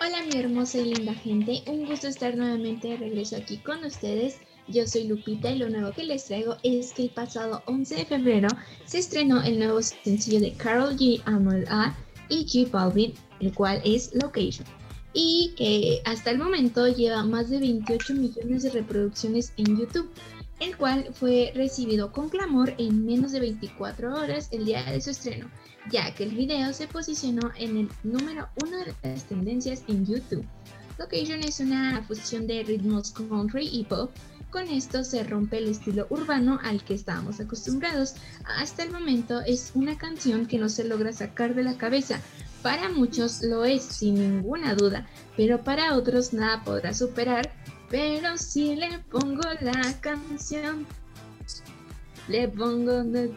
[0.00, 4.38] Hola mi hermosa y linda gente, un gusto estar nuevamente de regreso aquí con ustedes.
[4.66, 8.04] Yo soy Lupita y lo nuevo que les traigo es que el pasado 11 de
[8.06, 8.48] febrero
[8.84, 11.96] se estrenó el nuevo sencillo de Carol G, Anuel A
[12.28, 14.66] y G Balvin, el cual es Location,
[15.12, 20.10] y que hasta el momento lleva más de 28 millones de reproducciones en YouTube,
[20.60, 25.10] el cual fue recibido con clamor en menos de 24 horas el día de su
[25.10, 25.48] estreno
[25.90, 30.46] ya que el video se posicionó en el número uno de las tendencias en YouTube.
[30.98, 34.10] Location es una fusión de ritmos country y pop.
[34.50, 38.14] Con esto se rompe el estilo urbano al que estábamos acostumbrados.
[38.44, 42.20] Hasta el momento es una canción que no se logra sacar de la cabeza.
[42.62, 47.52] Para muchos lo es, sin ninguna duda, pero para otros nada podrá superar.
[47.90, 50.86] Pero si le pongo la canción,
[52.28, 53.32] le pongo de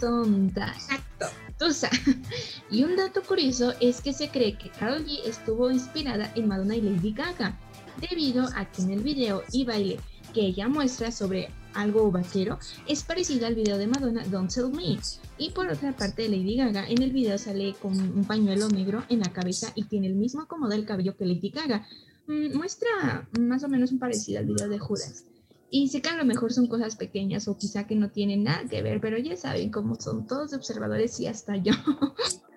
[0.00, 0.72] tonta.
[0.72, 1.26] Exacto.
[2.70, 6.76] Y un dato curioso es que se cree que Carol G estuvo inspirada en Madonna
[6.76, 7.56] y Lady Gaga,
[8.00, 9.98] debido a que en el video y baile
[10.34, 14.98] que ella muestra sobre algo vaquero es parecido al video de Madonna Don't Tell Me.
[15.38, 19.20] Y por otra parte, Lady Gaga en el video sale con un pañuelo negro en
[19.20, 21.86] la cabeza y tiene el mismo acomodo del cabello que Lady Gaga.
[22.26, 25.24] Mm, muestra más o menos un parecido al video de Judas.
[25.70, 28.64] Y sé que a lo mejor son cosas pequeñas o quizá que no tienen nada
[28.68, 31.72] que ver, pero ya saben cómo son todos observadores y hasta yo.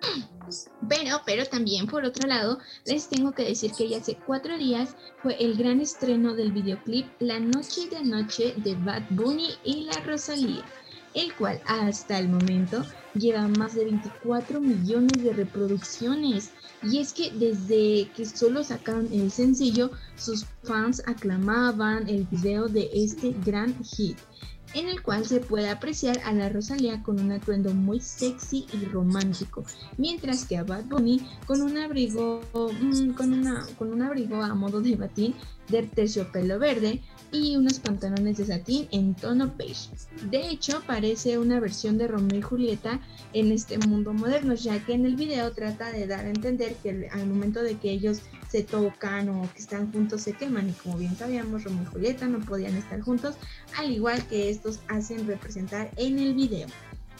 [0.88, 4.96] Pero, pero también por otro lado, les tengo que decir que ya hace cuatro días
[5.22, 10.00] fue el gran estreno del videoclip La Noche de Anoche de Bad Bunny y la
[10.00, 10.64] Rosalía,
[11.14, 16.50] el cual hasta el momento lleva más de 24 millones de reproducciones.
[16.82, 22.88] Y es que desde que solo sacaron el sencillo, sus fans aclamaban el video de
[22.94, 24.16] este gran hit,
[24.74, 28.84] en el cual se puede apreciar a la Rosalía con un atuendo muy sexy y
[28.86, 29.64] romántico,
[29.98, 34.54] mientras que a Bad Bunny con un abrigo, mm, con, una, con un abrigo a
[34.54, 35.34] modo de batín
[35.68, 37.02] de terciopelo verde,
[37.32, 39.90] y unos pantalones de satín en tono beige.
[40.30, 43.00] De hecho, parece una versión de Romeo y Julieta
[43.32, 47.08] en este mundo moderno, ya que en el video trata de dar a entender que
[47.12, 50.98] al momento de que ellos se tocan o que están juntos se queman y como
[50.98, 53.36] bien sabíamos Romeo y Julieta no podían estar juntos,
[53.76, 56.66] al igual que estos hacen representar en el video.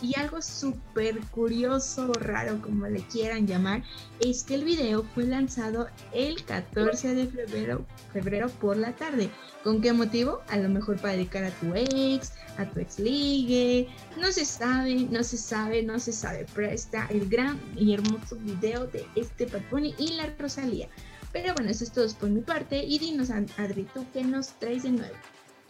[0.03, 3.83] Y algo súper curioso o raro, como le quieran llamar,
[4.21, 9.31] es que el video fue lanzado el 14 de febrero, febrero por la tarde.
[9.62, 10.41] ¿Con qué motivo?
[10.49, 13.89] A lo mejor para dedicar a tu ex, a tu ex ligue.
[14.19, 16.47] No se sabe, no se sabe, no se sabe.
[16.55, 20.89] Pero está el gran y hermoso video de este Bad y la Rosalía.
[21.33, 22.83] Pero bueno, eso es todo por mi parte.
[22.83, 25.15] Y dinos, Adri, ¿tú qué nos traes de nuevo?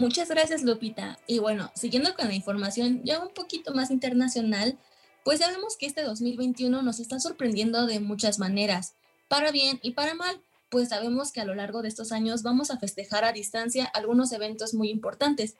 [0.00, 1.18] Muchas gracias, Lupita.
[1.26, 4.78] Y bueno, siguiendo con la información ya un poquito más internacional,
[5.26, 8.94] pues sabemos que este 2021 nos está sorprendiendo de muchas maneras,
[9.28, 10.40] para bien y para mal,
[10.70, 14.32] pues sabemos que a lo largo de estos años vamos a festejar a distancia algunos
[14.32, 15.56] eventos muy importantes.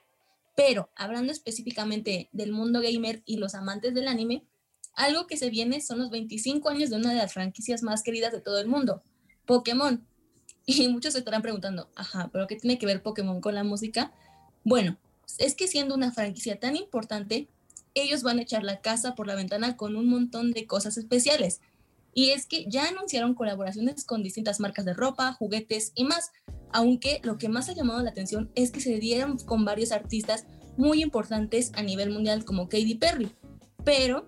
[0.55, 4.43] Pero hablando específicamente del mundo gamer y los amantes del anime,
[4.95, 8.31] algo que se viene son los 25 años de una de las franquicias más queridas
[8.31, 9.03] de todo el mundo,
[9.45, 10.03] Pokémon.
[10.65, 14.11] Y muchos se estarán preguntando, ajá, pero ¿qué tiene que ver Pokémon con la música?
[14.63, 14.97] Bueno,
[15.37, 17.47] es que siendo una franquicia tan importante,
[17.93, 21.61] ellos van a echar la casa por la ventana con un montón de cosas especiales.
[22.13, 26.31] Y es que ya anunciaron colaboraciones con distintas marcas de ropa, juguetes y más,
[26.71, 30.45] aunque lo que más ha llamado la atención es que se dieron con varios artistas
[30.77, 33.31] muy importantes a nivel mundial como Katy Perry.
[33.83, 34.27] Pero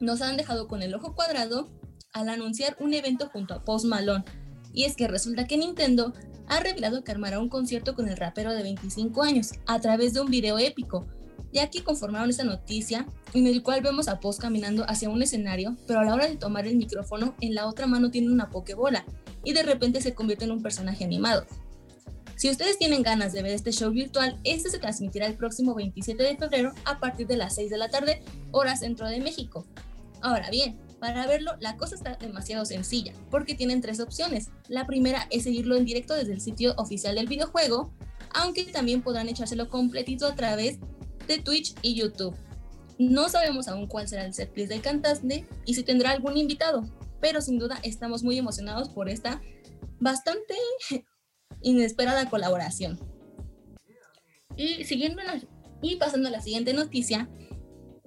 [0.00, 1.70] nos han dejado con el ojo cuadrado
[2.12, 4.24] al anunciar un evento junto a Post Malone.
[4.72, 6.14] Y es que resulta que Nintendo
[6.48, 10.20] ha revelado que armará un concierto con el rapero de 25 años a través de
[10.20, 11.06] un video épico,
[11.52, 15.76] ya que conformaron esta noticia en el cual vemos a Post caminando hacia un escenario,
[15.86, 19.04] pero a la hora de tomar el micrófono en la otra mano tiene una pokebola
[19.44, 21.46] y de repente se convierte en un personaje animado.
[22.36, 26.22] Si ustedes tienen ganas de ver este show virtual, este se transmitirá el próximo 27
[26.22, 29.64] de febrero a partir de las 6 de la tarde, hora centro de México.
[30.20, 34.48] Ahora bien, para verlo, la cosa está demasiado sencilla, porque tienen tres opciones.
[34.68, 37.92] La primera es seguirlo en directo desde el sitio oficial del videojuego,
[38.30, 40.78] aunque también podrán echárselo completito a través
[41.28, 42.34] de Twitch y YouTube.
[42.98, 46.88] No sabemos aún cuál será el setlist del cantante y si tendrá algún invitado,
[47.20, 49.42] pero sin duda estamos muy emocionados por esta
[50.00, 50.54] bastante
[51.60, 52.98] inesperada colaboración.
[54.56, 55.20] Y siguiendo
[55.82, 57.28] y pasando a la siguiente noticia,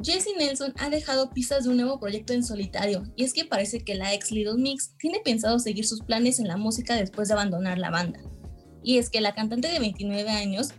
[0.01, 3.83] Jesse Nelson ha dejado pistas de un nuevo proyecto en solitario, y es que parece
[3.83, 7.33] que la ex Little Mix tiene pensado seguir sus planes en la música después de
[7.33, 8.19] abandonar la banda.
[8.83, 10.69] Y es que la cantante de 29 años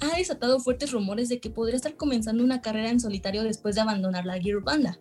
[0.00, 3.82] ha desatado fuertes rumores de que podría estar comenzando una carrera en solitario después de
[3.82, 4.98] abandonar la Gear Banda.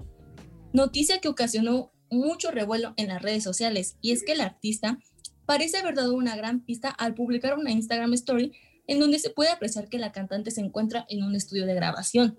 [0.71, 4.99] Noticia que ocasionó mucho revuelo en las redes sociales y es que el artista
[5.45, 8.53] parece haber dado una gran pista al publicar una Instagram Story
[8.87, 12.37] en donde se puede apreciar que la cantante se encuentra en un estudio de grabación.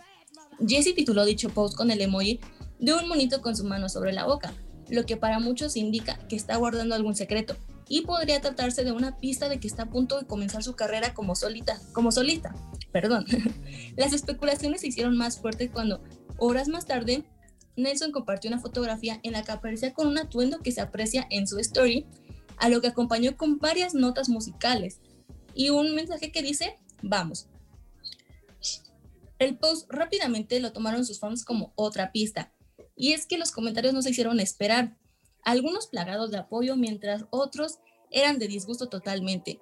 [0.66, 2.40] Jessie tituló dicho post con el emoji
[2.78, 4.52] de un monito con su mano sobre la boca,
[4.88, 7.56] lo que para muchos indica que está guardando algún secreto
[7.88, 11.14] y podría tratarse de una pista de que está a punto de comenzar su carrera
[11.14, 12.54] como solita, como solista.
[12.92, 13.26] Perdón.
[13.96, 16.02] Las especulaciones se hicieron más fuertes cuando
[16.38, 17.24] horas más tarde
[17.76, 21.46] Nelson compartió una fotografía en la que aparecía con un atuendo que se aprecia en
[21.46, 22.06] su story,
[22.56, 25.00] a lo que acompañó con varias notas musicales
[25.54, 27.48] y un mensaje que dice, vamos.
[29.38, 32.52] El post rápidamente lo tomaron sus fans como otra pista,
[32.96, 34.96] y es que los comentarios no se hicieron esperar,
[35.44, 37.78] algunos plagados de apoyo mientras otros
[38.10, 39.60] eran de disgusto totalmente.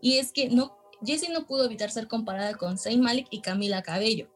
[0.00, 3.82] Y es que no, Jessie no pudo evitar ser comparada con Zayn Malik y Camila
[3.82, 4.28] Cabello.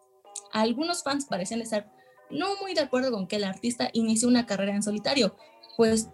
[0.52, 1.92] Algunos fans parecían estar
[2.30, 5.36] no muy de acuerdo con que el artista inicie una carrera en solitario,
[5.76, 6.08] pues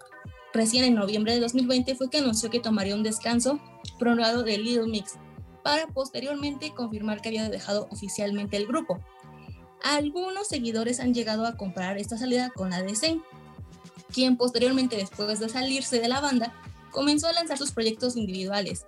[0.53, 3.61] recién en noviembre de 2020 fue que anunció que tomaría un descanso
[3.99, 5.15] prolongado de Little Mix,
[5.65, 9.03] para posteriormente confirmar que había dejado oficialmente el grupo.
[9.83, 13.23] Algunos seguidores han llegado a comparar esta salida con la de Zayn,
[14.13, 16.53] quien posteriormente después de salirse de la banda
[16.93, 18.87] comenzó a lanzar sus proyectos individuales.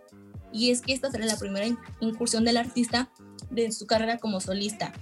[0.53, 1.67] Y es que esta será la primera
[2.01, 3.11] incursión del artista
[3.51, 4.93] de su carrera como solista,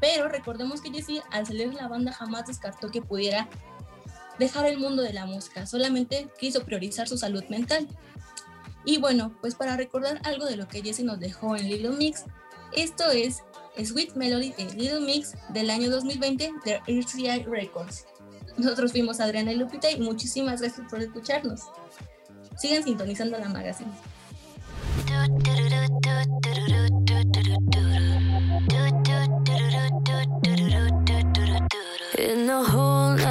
[0.00, 3.48] pero recordemos que Jessie al salir de la banda jamás descartó que pudiera
[4.38, 7.88] dejar el mundo de la música, solamente quiso priorizar su salud mental.
[8.84, 12.24] Y bueno, pues para recordar algo de lo que Jessie nos dejó en Little Mix,
[12.72, 13.42] esto es
[13.82, 18.06] Sweet Melody de Little Mix del año 2020 de RCI Records.
[18.56, 21.62] Nosotros fuimos Adriana y Lupita y muchísimas gracias por escucharnos.
[22.56, 23.90] Sigan sintonizando la magazine.
[32.16, 32.48] In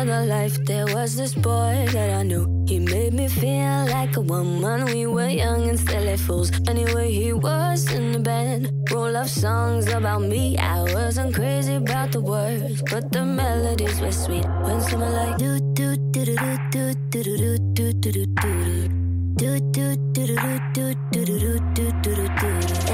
[0.03, 2.45] other life, there was this boy that I knew.
[2.67, 4.85] He made me feel like a woman.
[4.85, 6.51] We were young and silly fools.
[6.67, 8.71] Anyway, he was in the band.
[8.91, 10.57] Roll of songs about me.
[10.57, 14.45] I wasn't crazy about the words, but the melodies were sweet.
[14.63, 16.35] When someone like do do do do
[16.71, 18.89] do do do do do do do.
[19.35, 20.35] do do do do
[20.73, 22.51] do do do do do do do do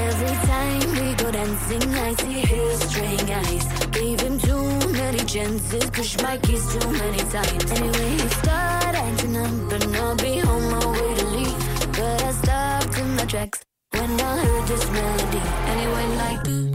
[0.08, 3.66] Every time we go dancing, I see his straying eyes.
[3.90, 4.79] Gave him too
[5.10, 7.70] many chances, push my keys too many times.
[7.72, 11.92] Anyway, he started acting up, and I'll be on my way to leave.
[11.92, 13.60] But I stopped in my tracks
[13.90, 15.40] when I heard this melody,
[15.94, 16.69] went like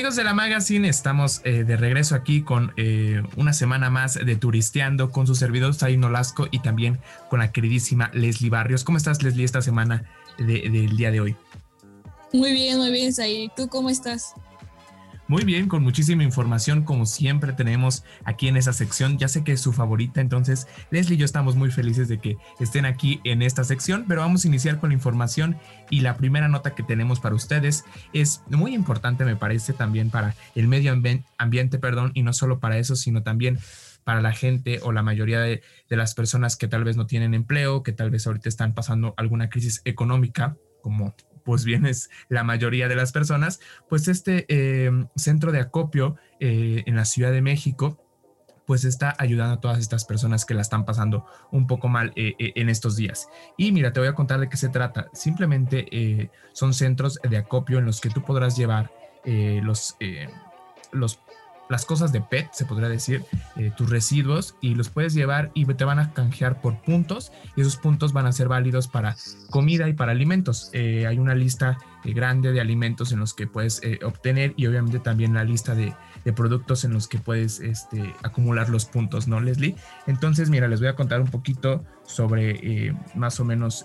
[0.00, 4.34] Amigos de la Magazine, estamos eh, de regreso aquí con eh, una semana más de
[4.34, 8.82] Turisteando con su servidor Zaino Nolasco y también con la queridísima Leslie Barrios.
[8.82, 11.36] ¿Cómo estás, Leslie, esta semana del día de hoy?
[12.32, 13.52] Muy bien, muy bien, Zay.
[13.54, 14.32] ¿Tú cómo estás?
[15.30, 19.16] Muy bien, con muchísima información como siempre tenemos aquí en esa sección.
[19.16, 22.36] Ya sé que es su favorita, entonces Leslie y yo estamos muy felices de que
[22.58, 25.56] estén aquí en esta sección, pero vamos a iniciar con la información
[25.88, 30.34] y la primera nota que tenemos para ustedes es muy importante me parece también para
[30.56, 30.92] el medio
[31.38, 33.60] ambiente, perdón, y no solo para eso, sino también
[34.02, 37.34] para la gente o la mayoría de, de las personas que tal vez no tienen
[37.34, 42.44] empleo, que tal vez ahorita están pasando alguna crisis económica como pues bien es la
[42.44, 47.42] mayoría de las personas, pues este em, centro de acopio eh, en la Ciudad de
[47.42, 47.98] México,
[48.66, 52.34] pues está ayudando a todas estas personas que la están pasando un poco mal eh,
[52.38, 53.28] eh, en estos días.
[53.56, 55.08] Y mira, te voy a contar de qué se trata.
[55.12, 58.92] Simplemente son centros de acopio en los que tú podrás llevar
[59.24, 59.96] los,
[60.92, 61.20] los
[61.70, 63.24] las cosas de PET, se podría decir,
[63.56, 67.60] eh, tus residuos y los puedes llevar y te van a canjear por puntos y
[67.60, 69.14] esos puntos van a ser válidos para
[69.50, 70.70] comida y para alimentos.
[70.72, 74.98] Eh, hay una lista eh, grande de alimentos en los que puedes obtener y obviamente
[74.98, 75.94] también la lista de,
[76.34, 79.74] productos en los que puedes este, acumular los puntos, ¿no, Leslie?
[80.06, 83.84] Entonces, mira, les voy a contar un poquito sobre más o menos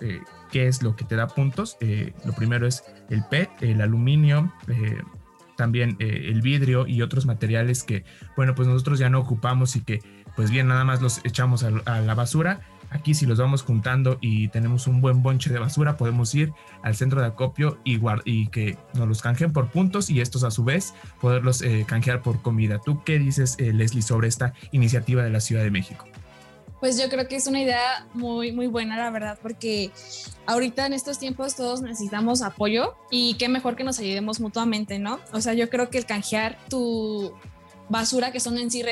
[0.52, 1.76] qué es lo que te da puntos.
[2.24, 4.52] lo primero es el PET, el aluminio,
[5.56, 8.04] también eh, el vidrio y otros materiales que,
[8.36, 10.00] bueno, pues nosotros ya no ocupamos y que,
[10.36, 12.60] pues bien, nada más los echamos a, la basura.
[12.90, 16.94] Aquí si los vamos juntando y tenemos un buen bonche de basura, podemos ir al
[16.94, 20.62] centro de acopio y, y que nos los canjeen por puntos y estos a su
[20.62, 22.78] vez poderlos eh, canjear por comida.
[22.78, 26.06] ¿Tú qué dices, eh, Leslie, sobre esta iniciativa de la Ciudad de México?
[26.80, 29.90] Pues yo creo que es una idea muy, muy buena, la verdad, porque
[30.44, 35.18] ahorita en estos tiempos todos necesitamos apoyo y qué mejor que nos ayudemos mutuamente, ¿no?
[35.32, 37.32] O sea, yo creo que el canjear tu
[37.88, 38.84] basura, que son en sí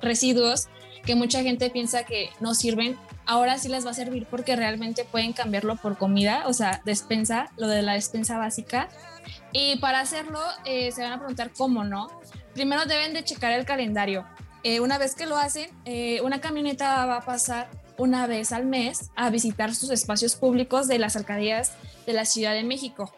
[0.00, 0.68] residuos,
[1.04, 5.04] que mucha gente piensa que no sirven, ahora sí les va a servir porque realmente
[5.04, 8.88] pueden cambiarlo por comida, o sea, despensa, lo de la despensa básica.
[9.52, 12.08] Y para hacerlo, eh, se van a preguntar cómo, ¿no?
[12.54, 14.26] Primero deben de checar el calendario.
[14.62, 18.66] Eh, una vez que lo hacen, eh, una camioneta va a pasar una vez al
[18.66, 21.72] mes a visitar sus espacios públicos de las alcaldías
[22.06, 23.12] de la Ciudad de México.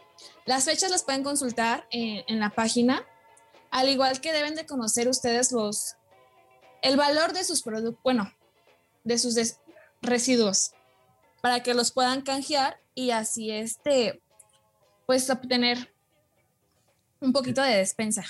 [0.44, 3.04] Las fechas las pueden consultar en, la página,
[3.70, 5.96] al igual que deben de conocer ustedes los
[6.82, 8.32] el valor de sus productos, bueno,
[9.04, 9.37] de sus
[10.00, 10.72] residuos,
[11.40, 14.20] para que los puedan canjear y así este,
[15.06, 15.94] pues obtener
[17.20, 18.25] un poquito de despensa.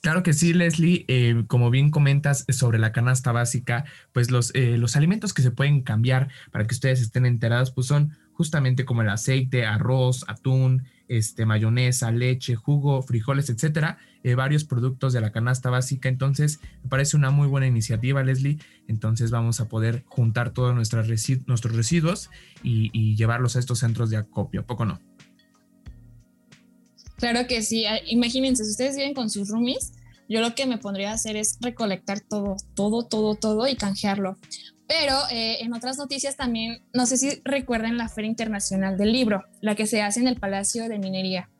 [0.00, 1.04] Claro que sí, Leslie.
[1.08, 5.50] Eh, como bien comentas sobre la canasta básica, pues los, eh, los alimentos que se
[5.50, 10.84] pueden cambiar para que ustedes estén enterados, pues son justamente como el aceite, arroz, atún,
[11.08, 16.08] este, mayonesa, leche, jugo, frijoles, etcétera, eh, varios productos de la canasta básica.
[16.08, 18.58] Entonces, me parece una muy buena iniciativa, Leslie.
[18.86, 22.30] Entonces, vamos a poder juntar todos nuestros residuos
[22.62, 24.60] y, y llevarlos a estos centros de acopio.
[24.60, 25.00] ¿A poco no?
[27.18, 27.84] Claro que sí.
[28.06, 29.92] Imagínense, si ustedes viven con sus roomies,
[30.28, 34.36] yo lo que me pondría a hacer es recolectar todo, todo, todo, todo y canjearlo.
[34.86, 39.42] Pero eh, en otras noticias también, no sé si recuerden la Feria Internacional del Libro,
[39.60, 41.50] la que se hace en el Palacio de Minería.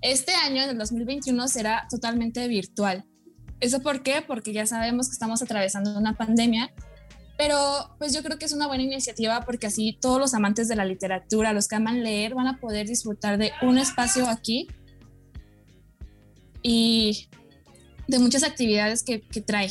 [0.00, 3.04] Este año, en el 2021, será totalmente virtual.
[3.60, 4.22] ¿Eso por qué?
[4.26, 6.72] Porque ya sabemos que estamos atravesando una pandemia,
[7.36, 7.58] pero
[7.98, 10.84] pues yo creo que es una buena iniciativa porque así todos los amantes de la
[10.84, 14.68] literatura, los que aman leer, van a poder disfrutar de un espacio aquí
[16.62, 17.28] y
[18.08, 19.70] de muchas actividades que, trae.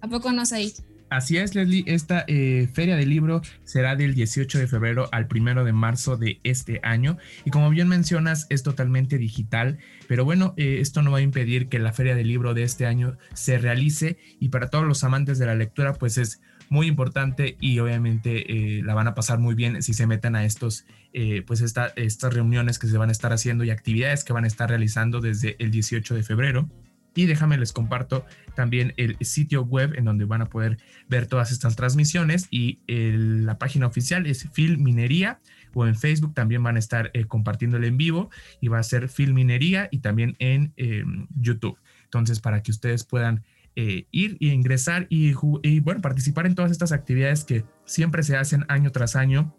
[0.00, 0.72] ¿A poco no sé?
[1.10, 1.84] Así es, Leslie.
[1.86, 6.40] Esta eh, feria del libro será del 18 de febrero al 1 de marzo de
[6.42, 7.18] este año.
[7.44, 9.78] Y como bien mencionas, es totalmente digital.
[10.08, 12.86] Pero bueno, eh, esto no va a impedir que la feria del libro de este
[12.86, 14.16] año se realice.
[14.40, 16.40] Y para todos los amantes de la lectura, pues es
[16.72, 20.46] muy importante y obviamente eh, la van a pasar muy bien si se meten a
[20.46, 24.44] estos, eh, pues estas reuniones que se van a estar haciendo y actividades que van
[24.44, 26.68] a estar realizando desde el 18 de febrero.
[27.14, 30.78] Y déjame les comparto también el sitio web en donde van a poder
[31.08, 35.38] ver todas estas transmisiones y la página oficial es Filminería
[35.74, 39.88] o en Facebook también van a estar eh, en vivo y va a ser Filminería
[39.90, 41.78] y también en em, YouTube.
[42.04, 43.42] Entonces para que ustedes puedan
[43.74, 45.32] eh, ir e ingresar y,
[45.80, 49.56] bueno, participar en todas estas actividades que siempre se hacen año tras año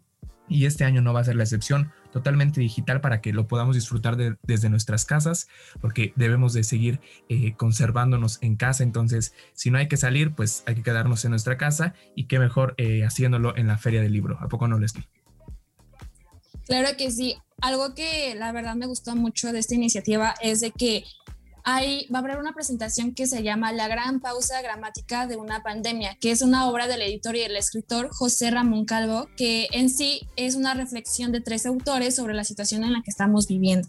[0.48, 3.76] y este año no va a ser la excepción, totalmente digital para que lo podamos
[3.76, 5.48] disfrutar desde nuestras casas,
[5.82, 10.64] porque debemos de seguir eh, conservándonos en casa, entonces si no hay que salir, pues
[10.68, 14.14] hay que quedarnos en nuestra casa y qué mejor eh, haciéndolo en la feria del
[14.14, 14.94] libro, ¿a poco no les?
[16.66, 20.72] Claro que sí, algo que la verdad me gustó mucho de esta iniciativa es de
[20.72, 21.04] que
[21.64, 25.64] hay, va a haber una presentación que se llama La gran pausa gramática de una
[25.64, 29.90] pandemia, que es una obra del editor y el escritor José Ramón Calvo, que en
[29.90, 33.88] sí es una reflexión de tres autores sobre la situación en la que estamos viviendo.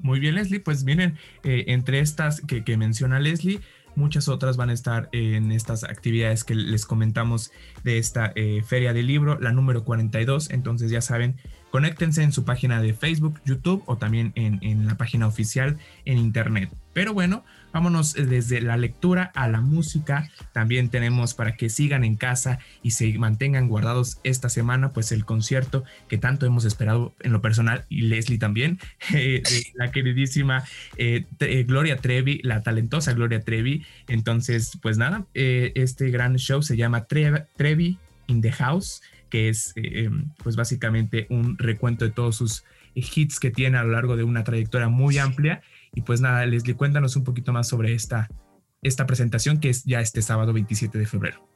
[0.00, 0.58] Muy bien, Leslie.
[0.58, 3.60] Pues miren, eh, entre estas que, menciona Leslie,
[3.94, 7.52] Muchas otras van a estar en estas actividades que les comentamos
[7.84, 10.48] de esta eh, feria del libro, la número 42.
[10.50, 11.36] Entonces ya saben,
[11.72, 16.68] conéctense en su página de Facebook, YouTube o también en, la página oficial en Internet.
[16.92, 20.30] Pero bueno, vámonos eh, desde la lectura a la música.
[20.52, 25.24] También tenemos para que sigan en casa y se mantengan guardados esta semana, pues el
[25.24, 28.78] concierto que tanto hemos esperado en lo personal y Leslie también,
[29.14, 30.64] eh, de la queridísima
[30.98, 31.24] eh,
[31.66, 33.86] Gloria Trevi, la talentosa Gloria Trevi.
[34.08, 39.00] Entonces, pues nada, este gran show se llama Trevi in the House,
[39.32, 39.72] que es
[40.42, 44.44] pues básicamente un recuento de todos sus hits que tiene a lo largo de una
[44.44, 45.62] trayectoria muy amplia.
[45.94, 48.28] Y pues nada, Leslie, cuéntanos un poquito más sobre esta,
[48.82, 51.48] esta presentación que es ya este sábado 27 de febrero.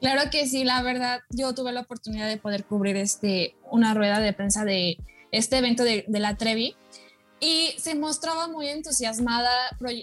[0.00, 4.18] Claro que sí, la verdad, yo tuve la oportunidad de poder cubrir este, una rueda
[4.18, 4.98] de prensa de
[5.30, 6.74] este evento de, de la Trevi.
[7.38, 9.52] Y se mostraba muy entusiasmada,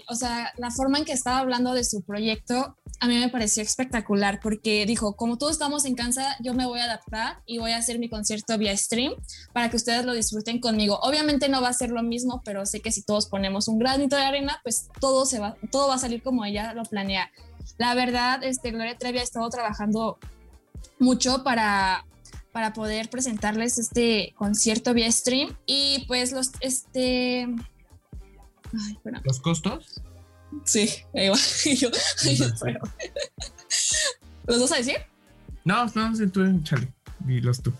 [0.08, 3.62] o sea, la forma en que estaba hablando de su proyecto a mí me pareció
[3.62, 7.72] espectacular porque dijo, como todos estamos en casa, yo me voy a adaptar y voy
[7.72, 9.12] a hacer mi concierto vía stream
[9.52, 10.98] para que ustedes lo disfruten conmigo.
[11.02, 14.16] Obviamente no va a ser lo mismo, pero sé que si todos ponemos un granito
[14.16, 17.30] de arena, pues todo, se va, todo va a salir como ella lo planea.
[17.78, 20.18] La verdad, este, Gloria Trevi ha estado trabajando
[20.98, 22.06] mucho para,
[22.52, 27.48] para poder presentarles este concierto vía stream y pues los, este...
[29.24, 30.00] ¿Los costos?
[30.64, 31.36] Sí, ahí va.
[31.76, 31.90] yo,
[34.46, 34.96] ¿Los vas a decir?
[35.64, 36.92] No, no, sí, tú, chale,
[37.26, 37.72] los tú.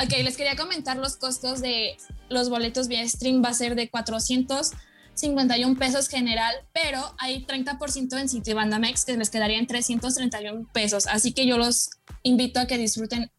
[0.00, 1.96] Ok, les quería comentar los costos de
[2.28, 3.42] los boletos vía stream.
[3.44, 9.30] Va a ser de 451 pesos general, pero hay 30% en sitio Bandamex que les
[9.30, 11.06] quedaría en 331 pesos.
[11.08, 11.90] Así que yo los
[12.22, 13.32] invito a que disfruten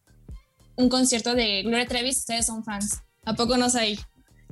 [0.76, 3.00] un concierto de Gloria Trevi ustedes son fans.
[3.24, 3.98] ¿A poco no sé?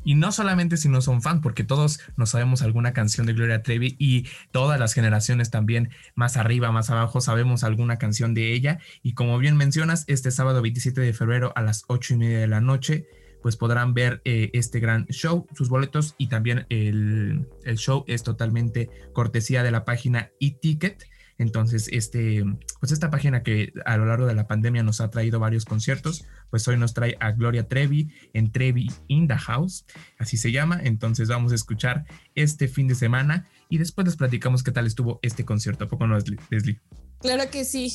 [0.05, 3.63] Y no solamente si no son fans, porque todos nos sabemos alguna canción de Gloria
[3.63, 8.79] Trevi y todas las generaciones también, más arriba, más abajo, sabemos alguna canción de ella.
[9.03, 12.49] Y como bien mencionas, este sábado 27 de febrero a las 8 y media de
[12.49, 13.07] la noche,
[13.43, 18.23] pues podrán ver eh, este gran show, sus boletos y también el, el show es
[18.23, 21.05] totalmente cortesía de la página eTicket
[21.39, 22.45] entonces, este,
[22.81, 26.27] pues esta página que a lo largo de la pandemia nos ha traído varios conciertos,
[26.51, 29.87] pues hoy nos trae a Gloria Trevi en Trevi in the House,
[30.19, 30.81] así se llama.
[30.83, 35.21] Entonces vamos a escuchar este fin de semana y después les platicamos qué tal estuvo
[35.23, 35.85] este concierto.
[35.85, 36.19] ¿A poco no,
[36.51, 36.81] Leslie?
[37.21, 37.93] Claro que sí.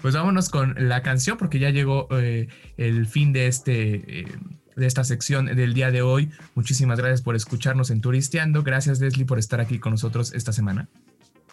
[0.00, 4.20] Pues vámonos con la canción porque ya llegó eh, el fin de este...
[4.20, 4.26] Eh,
[4.74, 6.30] de esta sección del día de hoy.
[6.54, 8.62] Muchísimas gracias por escucharnos en Turisteando.
[8.62, 10.88] Gracias Leslie por estar aquí con nosotros esta semana.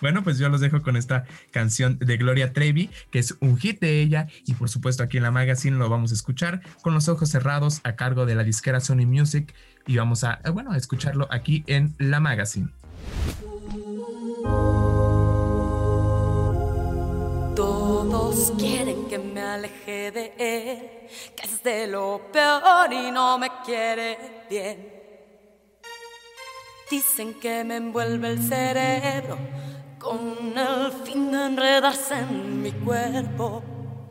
[0.01, 3.79] Bueno, pues yo los dejo con esta canción de Gloria Trevi, que es un hit
[3.81, 7.09] de ella y por supuesto aquí en la magazine lo vamos a escuchar con los
[7.09, 9.53] ojos cerrados a cargo de la disquera Sony Music
[9.85, 12.69] y vamos a, eh, bueno, a escucharlo aquí en la magazine.
[17.55, 23.49] Todos quieren que me aleje de él, que es de lo peor y no me
[23.65, 24.17] quiere
[24.49, 24.99] bien.
[26.89, 29.37] Dicen que me envuelve el cerebro
[29.99, 33.61] con el fin de enredarse en mi cuerpo.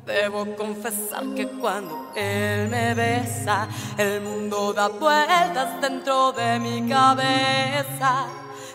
[0.05, 8.27] Debo confesar que cuando él me besa, el mundo da vueltas dentro de mi cabeza.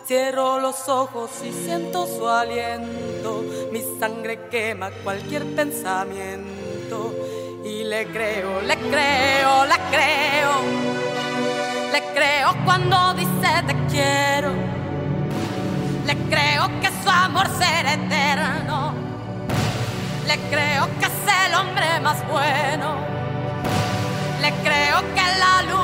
[0.06, 7.14] Cierro los ojos y siento su aliento, mi sangre quema cualquier pensamiento.
[7.64, 10.52] Y le creo, le creo, le creo,
[11.92, 14.13] le creo cuando dice te quiero
[20.34, 22.96] Le creo que es el hombre más bueno.
[24.40, 25.83] Le creo que la luna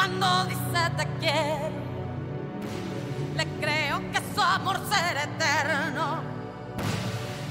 [0.00, 1.76] Cuando dice te quiero.
[3.36, 6.22] Le creo que su amor será eterno.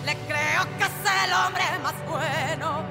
[0.03, 2.81] Le creo que es el hombre más bueno.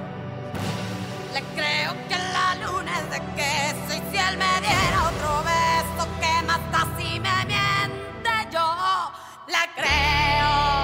[1.35, 6.07] Le creo que la luna es de queso y si él me diera otro beso
[6.21, 9.11] que mata si me miente yo,
[9.49, 10.78] le creo.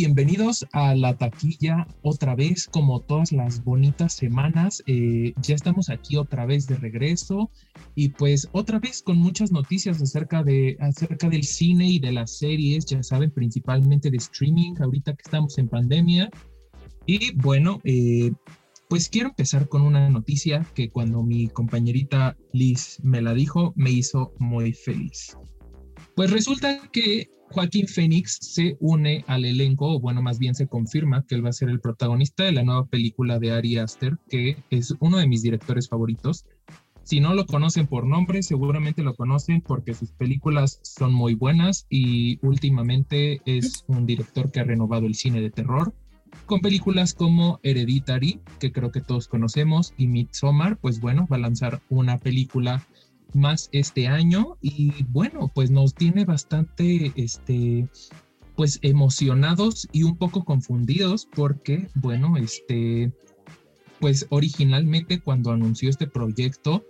[0.00, 4.82] Bienvenidos a la taquilla otra vez, como todas las bonitas semanas.
[4.86, 7.50] Eh, ya estamos aquí otra vez de regreso
[7.94, 12.38] y pues otra vez con muchas noticias acerca, de, acerca del cine y de las
[12.38, 16.30] series, ya saben, principalmente de streaming, ahorita que estamos en pandemia.
[17.04, 18.32] Y bueno, eh,
[18.88, 23.90] pues quiero empezar con una noticia que cuando mi compañerita Liz me la dijo, me
[23.90, 25.36] hizo muy feliz.
[26.16, 31.24] Pues resulta que Joaquín Phoenix se une al elenco, o bueno, más bien se confirma
[31.26, 34.56] que él va a ser el protagonista de la nueva película de Ari Aster, que
[34.70, 36.46] es uno de mis directores favoritos.
[37.02, 41.86] Si no lo conocen por nombre, seguramente lo conocen porque sus películas son muy buenas
[41.90, 45.92] y últimamente es un director que ha renovado el cine de terror
[46.46, 51.40] con películas como Hereditary, que creo que todos conocemos, y Midsommar, pues bueno, va a
[51.40, 52.86] lanzar una película
[53.34, 57.88] más este año y bueno, pues nos tiene bastante, este,
[58.56, 63.12] pues emocionados y un poco confundidos porque, bueno, este,
[64.00, 66.84] pues originalmente cuando anunció este proyecto,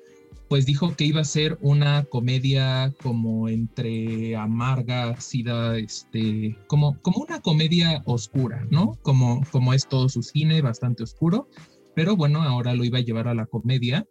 [0.50, 7.22] pues dijo que iba a ser una comedia como entre amarga, sida, este, como, como
[7.22, 8.98] una comedia oscura, ¿no?
[9.02, 11.48] Como, como es todo su cine, bastante oscuro,
[11.94, 14.08] pero bueno, ahora lo iba a llevar a la comedia.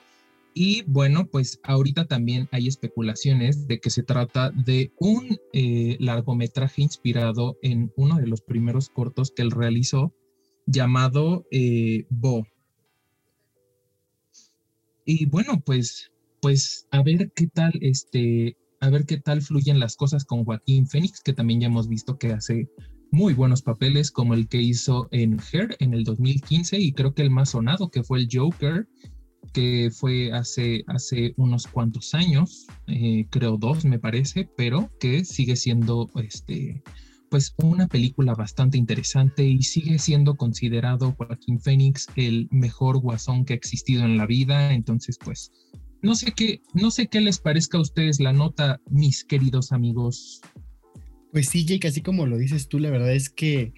[0.53, 6.81] Y bueno, pues ahorita también hay especulaciones de que se trata de un eh, largometraje
[6.81, 10.13] inspirado en uno de los primeros cortos que él realizó
[10.65, 12.45] llamado eh, Bo.
[15.05, 19.95] Y bueno, pues, pues a ver qué tal, este, a ver qué tal fluyen las
[19.95, 22.69] cosas con Joaquín Phoenix, que también ya hemos visto que hace
[23.11, 27.23] muy buenos papeles como el que hizo en Her en el 2015 y creo que
[27.23, 28.87] el más sonado que fue el Joker
[29.53, 35.55] que fue hace, hace unos cuantos años, eh, creo dos me parece, pero que sigue
[35.55, 36.81] siendo este,
[37.29, 43.53] pues una película bastante interesante y sigue siendo considerado Joaquín Phoenix el mejor guasón que
[43.53, 44.73] ha existido en la vida.
[44.73, 45.51] Entonces, pues,
[46.01, 50.41] no sé qué, no sé qué les parezca a ustedes la nota, mis queridos amigos.
[51.31, 53.73] Pues sí, Jake, así como lo dices tú, la verdad es que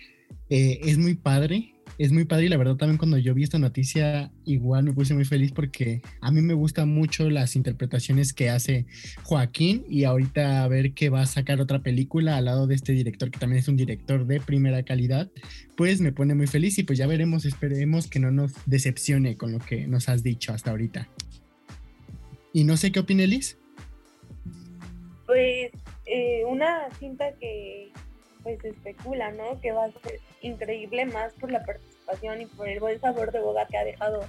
[0.50, 3.60] eh, es muy padre es muy padre y la verdad también cuando yo vi esta
[3.60, 8.50] noticia igual me puse muy feliz porque a mí me gustan mucho las interpretaciones que
[8.50, 8.86] hace
[9.24, 13.30] Joaquín y ahorita ver que va a sacar otra película al lado de este director
[13.32, 15.30] que también es un director de primera calidad,
[15.76, 19.52] pues me pone muy feliz y pues ya veremos, esperemos que no nos decepcione con
[19.52, 21.08] lo que nos has dicho hasta ahorita.
[22.54, 23.58] Y no sé qué opina Liz.
[25.26, 25.72] Pues
[26.06, 27.92] eh, una cinta que
[28.44, 29.60] pues especula, ¿no?
[29.62, 33.42] Que va a ser increíble más por la participación y por el buen sabor de
[33.42, 34.22] boca que ha dejado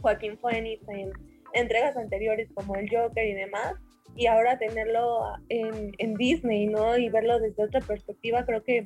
[0.00, 1.12] Joaquín Phoenix en
[1.52, 3.74] entregas anteriores como el Joker y demás.
[4.14, 6.96] Y ahora tenerlo en, en Disney, ¿no?
[6.96, 8.82] Y verlo desde otra perspectiva, creo que,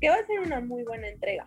[0.00, 1.44] que va a ser una muy buena entrega.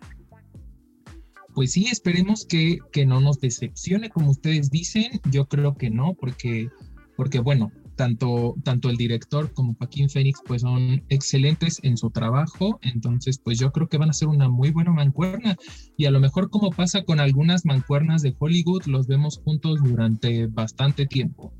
[1.54, 5.20] Pues sí, esperemos que, que no nos decepcione, como ustedes dicen.
[5.30, 6.68] Yo creo que no, porque,
[7.16, 12.78] porque bueno, tanto, tanto el director como Joaquín Phoenix pues son excelentes en su trabajo,
[12.82, 15.56] entonces pues yo creo que van a ser una muy buena mancuerna
[15.96, 20.46] y a lo mejor como pasa con algunas mancuernas de Hollywood, los vemos juntos durante
[20.46, 21.52] bastante tiempo.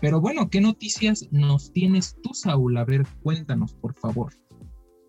[0.00, 2.76] Pero bueno, ¿qué noticias nos tienes tú, Saúl?
[2.76, 4.32] A ver, cuéntanos, por favor.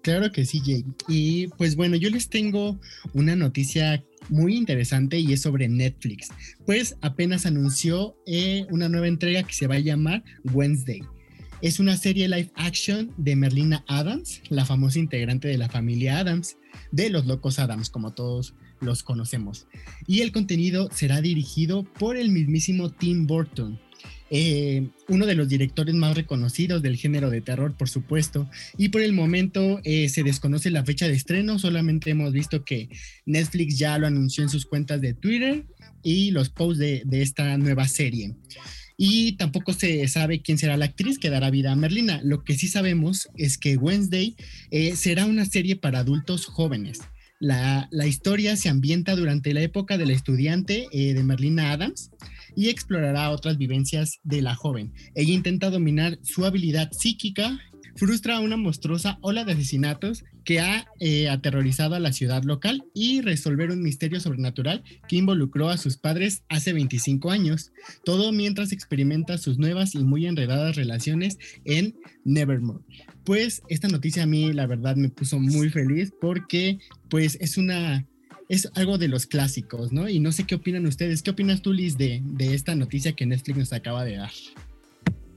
[0.03, 0.83] Claro que sí, Jay.
[1.07, 2.77] Y pues bueno, yo les tengo
[3.13, 6.29] una noticia muy interesante y es sobre Netflix.
[6.65, 11.01] Pues apenas anunció eh, una nueva entrega que se va a llamar Wednesday.
[11.62, 16.57] Es una serie live action de Merlina Adams, la famosa integrante de la familia Adams,
[16.91, 19.67] de los Locos Adams, como todos los conocemos.
[20.05, 23.79] Y el contenido será dirigido por el mismísimo Tim Burton,
[24.35, 29.01] eh, uno de los directores más reconocidos del género de terror, por supuesto, y por
[29.01, 32.89] el momento eh, se desconoce la fecha de estreno, solamente hemos visto que
[33.27, 35.65] Netflix ya lo anunció en sus cuentas de Twitter
[36.01, 38.33] y los posts de, esta nueva serie.
[38.97, 42.19] Y tampoco se sabe quién será la actriz que dará vida a Merlina.
[42.23, 44.35] Lo que sí sabemos es que Wednesday
[44.71, 47.01] eh, será una serie para adultos jóvenes.
[47.39, 52.09] La, historia se ambienta durante la época de la estudiante de Merlina Adams,
[52.55, 54.93] y explorará otras vivencias de la joven.
[55.15, 57.59] Ella intenta dominar su habilidad psíquica,
[57.95, 63.21] frustra una monstruosa ola de asesinatos que ha eh, aterrorizado a la ciudad local y
[63.21, 67.71] resolver un misterio sobrenatural que involucró a sus padres hace 25 años,
[68.03, 72.83] todo mientras experimenta sus nuevas y muy enredadas relaciones en Nevermore.
[73.23, 78.05] Pues esta noticia a mí la verdad me puso muy feliz porque pues es una
[78.53, 80.07] es algo de los clásicos, ¿no?
[80.07, 81.23] Y no sé qué opinan ustedes.
[81.23, 84.31] ¿Qué opinas tú, Liz, de, de esta noticia que Netflix nos acaba de dar?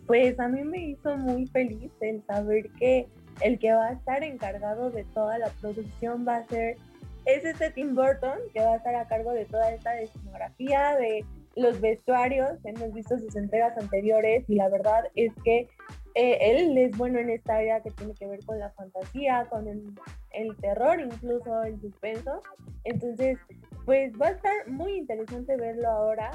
[0.07, 3.07] Pues a mí me hizo muy feliz el saber que
[3.41, 6.77] el que va a estar encargado de toda la producción va a ser,
[7.25, 11.25] es este Tim Burton, que va a estar a cargo de toda esta escenografía, de
[11.57, 15.69] los vestuarios, hemos visto sus entregas anteriores y la verdad es que
[16.15, 19.67] eh, él es bueno en esta área que tiene que ver con la fantasía, con
[19.67, 19.83] el,
[20.61, 22.43] terror, incluso el suspenso.
[22.85, 23.39] Entonces,
[23.85, 26.31] pues va a estar muy interesante verlo ahora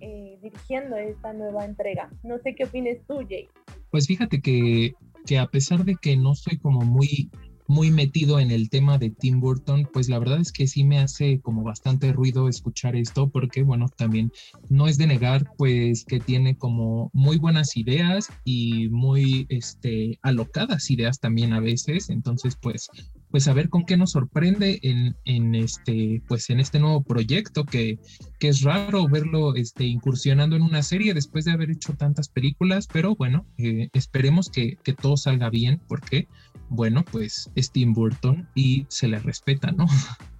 [0.00, 2.10] eh, dirigiendo esta nueva entrega.
[2.22, 3.48] No sé qué opines tú, Jay.
[3.90, 4.94] Pues fíjate que,
[5.26, 7.30] que a pesar de que no soy como muy
[7.66, 10.98] muy metido en el tema de Tim Burton, pues la verdad es que sí me
[10.98, 14.30] hace como bastante ruido escuchar esto porque, bueno, también
[14.68, 20.90] no es de negar pues que tiene como muy buenas ideas y muy este, alocadas
[20.90, 22.90] ideas también a veces, entonces pues
[23.34, 27.64] pues a ver con qué nos sorprende en, en, este pues en este nuevo proyecto
[27.64, 27.98] que,
[28.38, 32.86] que es raro verlo este, incursionando en una serie después de haber hecho tantas películas
[32.86, 36.28] pero bueno eh, esperemos que, que, todo salga bien porque
[36.68, 39.86] bueno, pues es Tim Burton y se le respeta, ¿no?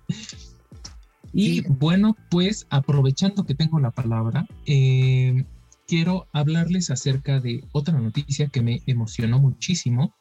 [1.33, 5.45] y bueno, pues aprovechando que tengo la palabra, eh,
[5.87, 10.15] quiero hablarles acerca de otra noticia que me emocionó muchísimo,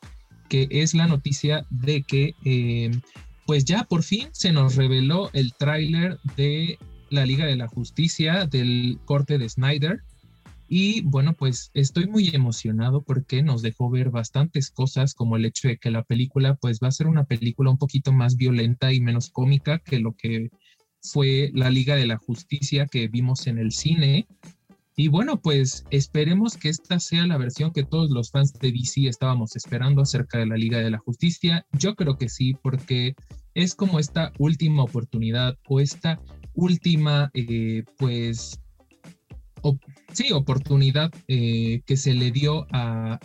[0.54, 2.92] que es la noticia de que eh,
[3.48, 6.78] pues ya por fin se nos reveló el tráiler de
[7.10, 10.04] la Liga de la Justicia del corte de Snyder
[10.68, 15.70] y bueno, pues estoy muy emocionado porque nos dejó ver bastantes cosas, como el hecho
[15.70, 19.02] de que la película pues va a ser una película un poquito más violenta y
[19.02, 20.52] menos cómica que lo que
[21.02, 24.28] fue la Liga de la Justicia que vimos en el cine.
[24.96, 29.08] Y bueno, pues esperemos que esta sea la versión que todos los fans de DC
[29.08, 31.66] estábamos esperando acerca de la Liga de la Justicia.
[31.80, 33.16] Yo creo que sí, porque
[33.56, 36.20] es como esta última oportunidad o esta
[36.54, 38.60] última, eh, pues,
[40.12, 43.20] sí, oportunidad eh, que se le dio a,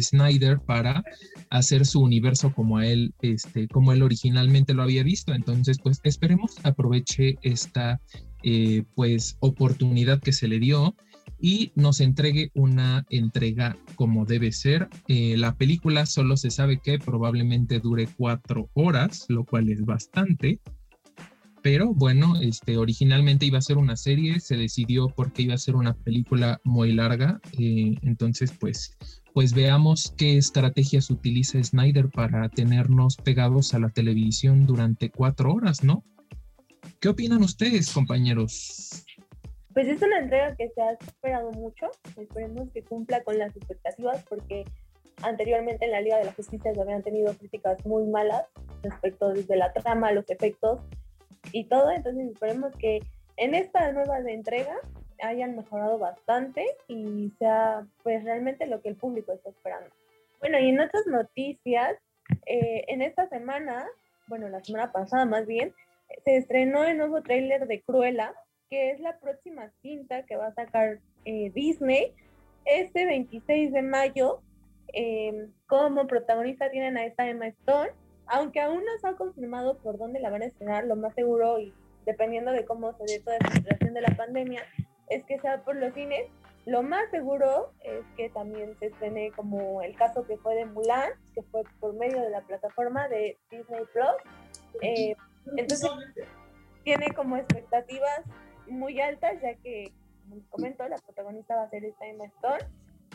[0.00, 1.02] Snyder para
[1.50, 5.32] hacer su universo como a él, este, como él originalmente lo había visto.
[5.32, 8.00] Entonces, pues esperemos aproveche esta
[8.42, 10.94] eh, pues oportunidad que se le dio
[11.40, 14.88] y nos entregue una entrega como debe ser.
[15.06, 20.60] Eh, la película solo se sabe que probablemente dure cuatro horas, lo cual es bastante
[21.62, 25.76] pero bueno, este, originalmente iba a ser una serie, se decidió porque iba a ser
[25.76, 28.96] una película muy larga, eh, entonces pues,
[29.34, 35.84] pues veamos qué estrategias utiliza Snyder para tenernos pegados a la televisión durante cuatro horas,
[35.84, 36.04] ¿no?
[37.00, 39.04] ¿Qué opinan ustedes, compañeros?
[39.72, 44.24] Pues es una entrega que se ha esperado mucho, esperemos que cumpla con las expectativas
[44.28, 44.64] porque
[45.22, 48.42] anteriormente en la Liga de la Justicia se habían tenido críticas muy malas
[48.82, 50.80] respecto desde la trama, los efectos
[51.52, 51.92] y todo.
[51.92, 53.00] Entonces esperemos que
[53.36, 54.74] en esta nueva entrega
[55.22, 59.90] hayan mejorado bastante y sea pues realmente lo que el público está esperando.
[60.40, 61.96] Bueno, y en otras noticias,
[62.46, 63.86] eh, en esta semana,
[64.26, 65.72] bueno, la semana pasada más bien,
[66.24, 68.34] se estrenó el nuevo tráiler de Cruella,
[68.70, 72.14] que es la próxima cinta que va a sacar eh, Disney
[72.64, 74.42] este 26 de mayo,
[74.92, 77.90] em, como protagonista tienen a esta Emma Stone,
[78.26, 81.58] aunque aún no se ha confirmado por dónde la van a estrenar, lo más seguro
[81.58, 81.72] y
[82.04, 84.62] dependiendo de cómo se dé toda esta situación de la pandemia,
[85.08, 86.26] es que sea por los cines.
[86.66, 91.10] Lo más seguro es que también se estrene como el caso que fue de Mulan,
[91.34, 94.82] que fue por medio de la plataforma de Disney Plus.
[94.82, 95.16] Eh,
[95.56, 95.90] entonces,
[96.84, 98.22] tiene como expectativas
[98.68, 99.92] muy altas, ya que,
[100.28, 102.64] como comento, la protagonista va a ser esta Emma Stone.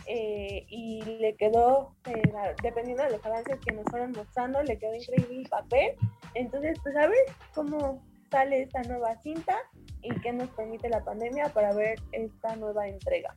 [0.06, 2.22] Eh, y le quedó, eh,
[2.62, 5.96] dependiendo de los avances que nos fueron mostrando, le quedó increíble el papel.
[6.34, 9.56] Entonces, pues a ver cómo sale esta nueva cinta
[10.02, 13.36] y qué nos permite la pandemia para ver esta nueva entrega.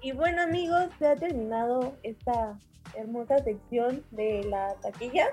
[0.00, 2.56] Y bueno amigos, se ha terminado esta
[2.94, 5.26] hermosa sección de la taquilla.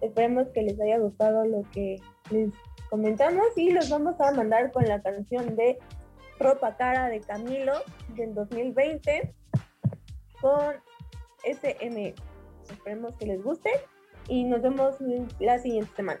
[0.00, 1.96] Esperemos que les haya gustado lo que
[2.30, 2.50] les
[2.90, 5.78] comentamos y los vamos a mandar con la canción de
[6.38, 7.74] Ropa Cara de Camilo
[8.14, 9.34] del 2020
[10.40, 10.76] con
[11.44, 12.14] SM.
[12.70, 13.70] Esperemos que les guste
[14.28, 14.96] y nos vemos
[15.38, 16.20] la siguiente semana.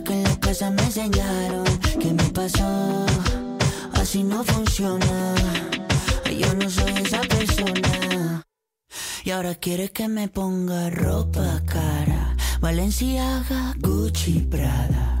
[0.00, 1.64] que en la casa me enseñaron.
[2.00, 3.04] ¿Qué me pasó?
[3.92, 5.34] Así no funciona.
[6.30, 8.42] Yo no soy esa persona.
[9.24, 12.36] Y ahora quiere que me ponga ropa cara.
[12.60, 15.20] Valenciaga, Gucci, Prada.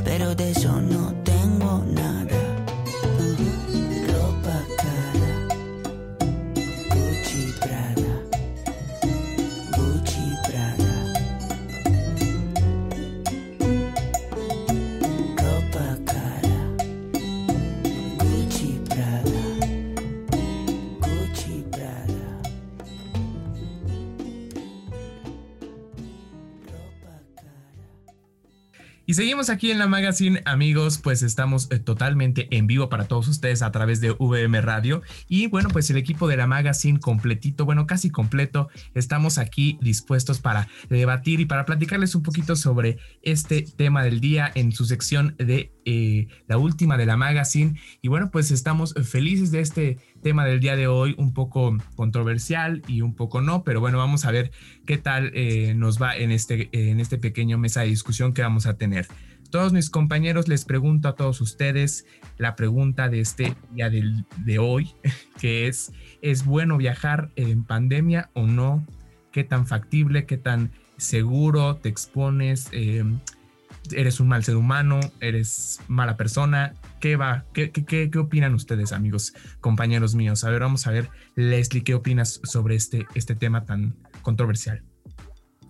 [0.11, 1.20] pero de eso no
[29.11, 33.27] Y seguimos aquí en la magazine, amigos, pues estamos eh, totalmente en vivo para todos
[33.27, 35.01] ustedes a través de VM Radio.
[35.27, 40.39] Y bueno, pues el equipo de la magazine completito, bueno, casi completo, estamos aquí dispuestos
[40.39, 45.35] para debatir y para platicarles un poquito sobre este tema del día en su sección
[45.37, 47.77] de eh, la última de la magazine.
[48.01, 52.81] Y bueno, pues estamos felices de este tema del día de hoy, un poco controversial
[52.87, 54.51] y un poco no, pero bueno, vamos a ver
[54.85, 58.67] qué tal eh, nos va en este, en este pequeño mesa de discusión que vamos
[58.67, 59.00] a tener.
[59.49, 62.05] Todos mis compañeros les pregunto a todos ustedes
[62.37, 64.93] la pregunta de este día de hoy,
[65.41, 65.91] que es,
[66.21, 68.85] ¿es bueno viajar en pandemia o no?
[69.31, 72.69] ¿Qué tan factible, qué tan seguro te expones?
[72.71, 73.03] Eh,
[73.91, 76.75] eres un mal ser humano, eres mala persona.
[76.99, 77.45] ¿Qué va?
[77.53, 80.43] ¿Qué, qué, qué, opinan ustedes, amigos, compañeros míos?
[80.43, 84.83] A ver, vamos a ver, Leslie, ¿qué opinas sobre este, este tema tan controversial?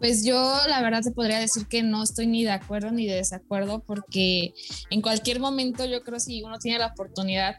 [0.01, 3.15] Pues yo la verdad te podría decir que no estoy ni de acuerdo ni de
[3.15, 4.53] desacuerdo porque
[4.89, 7.57] en cualquier momento yo creo si uno tiene la oportunidad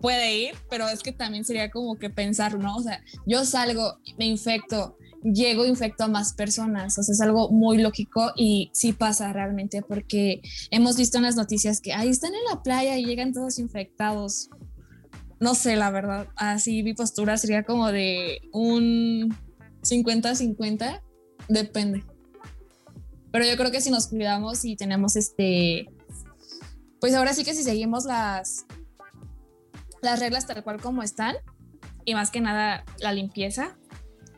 [0.00, 2.76] puede ir, pero es que también sería como que pensar, ¿no?
[2.76, 6.96] O sea, yo salgo, me infecto, llego infecto a más personas.
[6.98, 11.34] O sea, es algo muy lógico y sí pasa realmente porque hemos visto en las
[11.34, 14.50] noticias que ahí están en la playa y llegan todos infectados.
[15.40, 19.36] No sé, la verdad, así mi postura sería como de un
[19.82, 21.02] 50-50,
[21.48, 22.04] depende.
[23.32, 25.88] Pero yo creo que si nos cuidamos y tenemos este,
[27.00, 28.66] pues ahora sí que si seguimos las,
[30.02, 31.36] las reglas tal cual como están,
[32.04, 33.76] y más que nada la limpieza,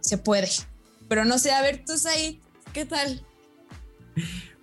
[0.01, 0.49] se puede.
[1.09, 2.41] Pero no sé, a ver, tú, ahí,
[2.73, 3.23] ¿qué tal?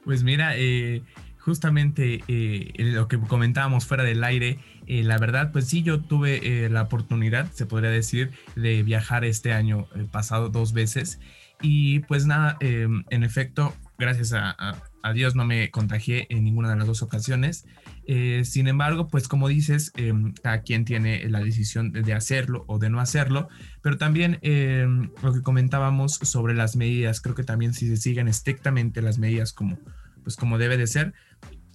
[0.04, 1.02] Pues mira, eh,
[1.39, 6.70] justamente eh, lo que comentábamos fuera del aire, eh, la verdad, pues sí, yo tuve
[6.70, 11.20] la oportunidad, se podría decir, de viajar este año pasado dos veces.
[11.62, 14.82] Y pues nada, en efecto, gracias a,
[15.14, 17.66] Dios no me contagié en ninguna de las dos ocasiones.
[18.08, 22.80] Eh, sin embargo, pues como dices, em, cada quien tiene la decisión de, hacerlo o
[22.80, 23.47] de no hacerlo,
[23.84, 28.28] pero también em, lo que comentábamos sobre las medidas, creo que también si se siguen
[28.28, 29.78] estrictamente las medidas como,
[30.24, 31.14] pues como debe de ser,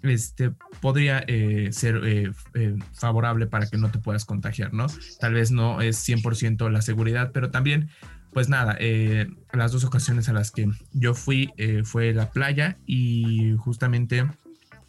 [0.02, 0.50] este,
[0.80, 2.32] podría eh, ser eh,
[2.94, 4.86] favorable para que no te puedas contagiar, ¿no?
[5.20, 7.90] Tal vez no es 100% la seguridad, pero también
[8.32, 12.78] pues nada, eh, las dos ocasiones a las que yo fui eh, fue la playa
[12.86, 14.24] y justamente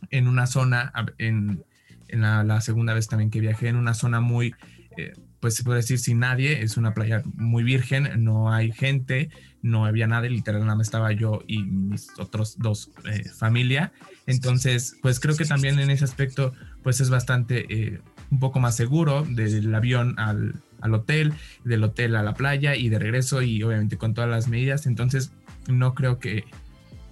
[0.09, 1.63] en una zona, en,
[2.09, 4.53] la, segunda vez también que viajé, en una zona muy,
[4.97, 9.29] eh, pues se puede decir sin nadie, es una playa muy virgen, no hay gente,
[9.63, 12.91] no había nadie, literal nada estaba yo y mis otros dos
[13.37, 13.91] familia.
[14.27, 19.23] Entonces, pues creo que también en ese aspecto, pues es bastante, un poco más seguro
[19.23, 23.97] del avión al al hotel, del hotel a la playa y de regreso y obviamente
[23.97, 24.86] con todas las medidas.
[24.86, 25.32] Entonces
[25.67, 26.45] no creo que,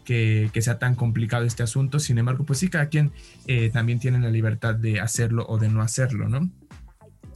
[0.05, 1.99] que, sea tan complicado este asunto.
[1.99, 3.11] Sin embargo, pues sí, cada quien
[3.45, 6.49] eh, también tiene la libertad de hacerlo o de no hacerlo, ¿no?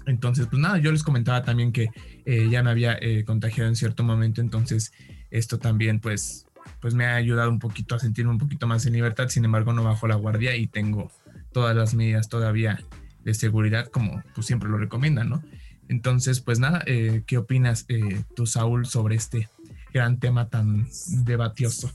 [0.05, 1.89] Entonces, pues nada, yo les comentaba también que
[2.25, 4.91] eh, ya me había eh, contagiado en cierto momento, entonces
[5.31, 6.45] esto también pues,
[6.81, 9.71] pues me ha ayudado un poquito a sentirme un poquito más en libertad, sin embargo
[9.71, 11.11] no bajo la guardia y tengo
[11.53, 12.79] todas las medidas todavía
[13.23, 15.43] de seguridad como pues siempre lo recomiendan, ¿no?
[15.93, 19.47] Entonces, pues nada, eh, ¿qué opinas eh, tú, Saúl, sobre este
[19.93, 20.87] gran tema tan
[21.23, 21.91] debatioso?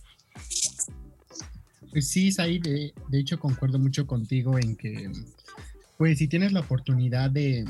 [1.91, 5.11] Pues sí, Said, de, de, hecho concuerdo mucho contigo en que,
[5.97, 7.65] pues si tienes la oportunidad de,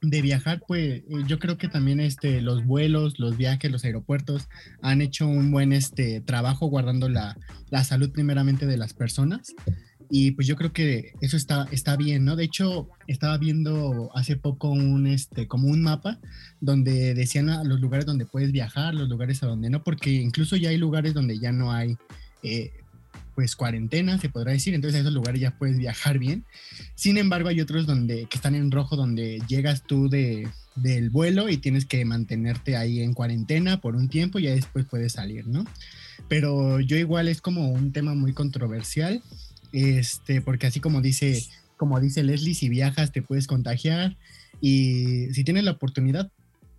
[0.00, 4.48] viajar, pues eh, yo creo que también este, los vuelos, los viajes, los aeropuertos
[4.82, 7.38] han hecho un buen este, trabajo guardando la,
[7.70, 9.54] la salud primeramente de las personas.
[10.10, 12.36] Y pues yo creo que eso está, está bien, ¿no?
[12.36, 16.18] De hecho, estaba viendo hace poco un, este, como un mapa
[16.60, 20.70] donde decían los lugares donde puedes viajar, los lugares a donde no, porque incluso ya
[20.70, 21.96] hay lugares donde ya no hay,
[22.42, 22.72] eh,
[23.34, 26.44] pues, cuarentena, se podrá decir, entonces a esos lugares ya puedes viajar bien.
[26.94, 31.48] Sin embargo, hay otros donde, que están en rojo, donde llegas tú de, del vuelo
[31.48, 35.46] y tienes que mantenerte ahí en cuarentena por un tiempo y ya después puedes salir,
[35.48, 35.64] ¿no?
[36.28, 39.22] Pero yo igual es como un tema muy controversial
[39.76, 41.44] este, porque así como dice,
[41.76, 44.16] como dice Leslie, si viajas te puedes contagiar
[44.62, 46.32] y si tienes la oportunidad,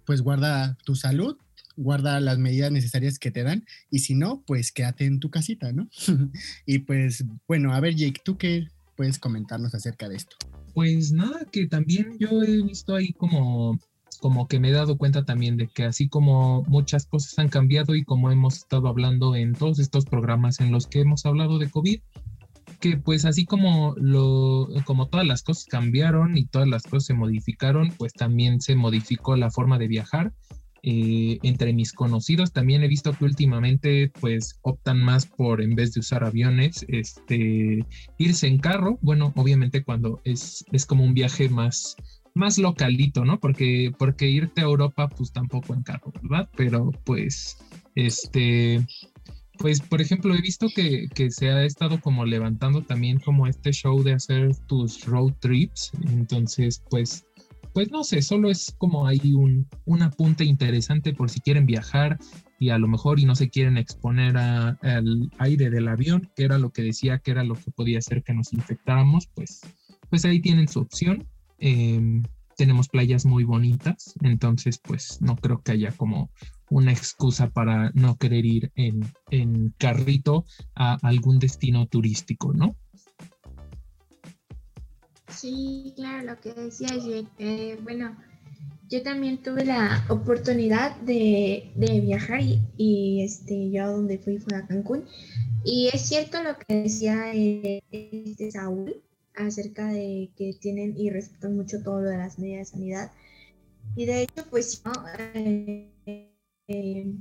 [0.03, 1.37] pues guarda tu salud,
[1.75, 5.71] guarda las medidas necesarias que te dan y si no, pues quédate en tu casita,
[5.71, 5.87] ¿no?
[6.65, 10.35] y pues bueno, a ver Jake, ¿tú qué puedes comentarnos acerca de esto?
[10.73, 13.79] Pues nada, que también yo he visto ahí como
[14.19, 17.93] como que me he dado cuenta también de que así como muchas cosas han cambiado
[17.93, 21.69] y como hemos estado hablando en todos estos programas en los que hemos hablado de
[21.69, 22.01] COVID,
[22.79, 27.13] que pues así como lo como todas las cosas cambiaron y todas las cosas se
[27.13, 30.33] modificaron, pues también se modificó la forma de viajar.
[30.83, 32.53] Eh, entre mis conocidos.
[32.53, 37.85] También he visto que últimamente pues optan más por en vez de usar aviones este
[38.17, 38.97] irse en carro.
[39.01, 41.97] Bueno obviamente cuando es, es como un viaje más
[42.35, 47.57] más localito no porque porque irte a Europa pues tampoco en carro verdad pero pues
[47.95, 48.85] este
[49.57, 54.01] pues, por ejemplo, he visto que, se ha estado como levantando también como este show
[54.03, 55.91] de hacer tus road trips.
[56.09, 57.25] Entonces, pues,
[57.73, 62.17] pues no sé, solo es como hay un, un apunte interesante por si quieren viajar
[62.59, 66.57] y a lo mejor y no se quieren exponer al aire del avión, que era
[66.57, 69.61] lo que decía que era lo que podía hacer que nos infectáramos, pues,
[70.09, 71.27] pues ahí tienen su opción.
[71.59, 72.23] Em,
[72.57, 76.29] tenemos playas muy bonitas, entonces pues no creo que haya como
[76.69, 80.43] una excusa para no querer ir en, carrito
[80.75, 82.75] a algún destino turístico, ¿no?
[85.29, 88.17] Sí, claro, lo que decía yo, eh, bueno,
[88.89, 92.41] yo también tuve la oportunidad de, viajar
[92.75, 95.05] y, este, yo donde fui fue a Cancún.
[95.63, 99.03] Y es cierto lo que decía eh, este Saúl
[99.37, 103.11] acerca de que tienen y respetan mucho todo lo de las medidas de sanidad.
[103.95, 104.91] Y de hecho, pues, ¿no?
[105.33, 105.89] Eh,
[106.67, 107.13] eh,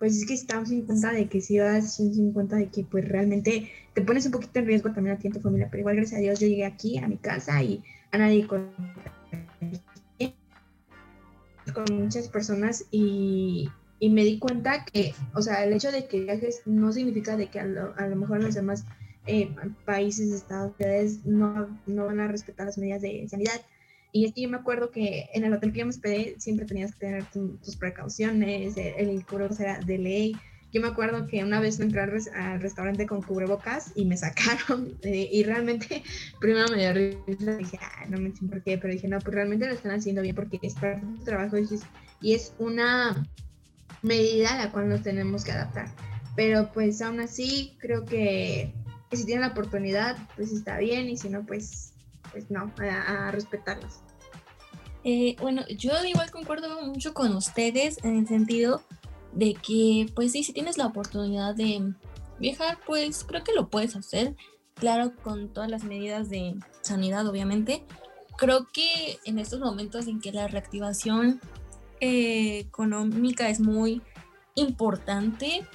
[0.00, 3.06] pues es que estamos en cuenta de que si vas en cuenta de que pues
[3.06, 5.96] realmente te pones un poquito en riesgo también a ti a tu familia, pero igual
[5.96, 8.70] gracias a Dios yo llegué aquí a mi casa y a nadie con,
[11.74, 13.68] con muchas personas y,
[13.98, 17.48] y me di cuenta que, o sea, el hecho de que viajes no significa de
[17.48, 18.86] que a lo, a lo mejor los demás
[19.26, 19.54] eh,
[19.84, 23.60] países, estados, ciudades no, no van a respetar las medidas de sanidad.
[24.12, 26.66] Y es que yo me acuerdo que en el hotel que yo me hospedé siempre
[26.66, 30.36] tenías que tener tus precauciones, el, el cubrebocas era de ley.
[30.72, 34.16] Yo me acuerdo que una vez entré al, res, al restaurante con cubrebocas y me
[34.16, 36.02] sacaron eh, y realmente
[36.40, 39.34] primero me dio risa, dije, ah, no me sé por qué, pero dije, no, pues
[39.34, 41.82] realmente lo están haciendo bien porque es parte de tu trabajo y es,
[42.20, 43.26] y es una
[44.02, 45.88] medida a la cual nos tenemos que adaptar.
[46.36, 48.72] Pero pues aún así creo que,
[49.10, 51.90] que si tienen la oportunidad, pues está bien y si no, pues
[52.30, 53.32] pues no, a, a.
[55.02, 58.82] Eh, bueno, yo igual concuerdo mucho con ustedes en el sentido
[59.32, 61.94] de que, pues sí, si tienes la oportunidad de
[62.38, 64.36] viajar, pues creo que lo puedes hacer,
[64.74, 67.84] claro, con todas las medidas de sanidad, obviamente.
[68.36, 71.40] Creo que en estos momentos en que la reactivación
[72.00, 74.02] eh, económica es muy
[74.54, 75.66] importante,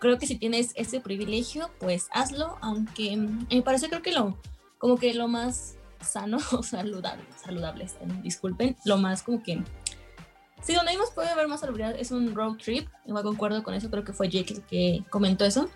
[0.00, 4.36] creo que si tienes ese privilegio, pues hazlo, aunque me parece creo que lo
[4.78, 7.86] como que lo más sano o saludable, saludable,
[8.22, 9.62] disculpen, lo más como que...
[10.62, 13.90] Sí, donde más puede haber más salubridad es un road trip, igual concuerdo con eso,
[13.90, 15.70] creo que fue Jake el que comentó eso.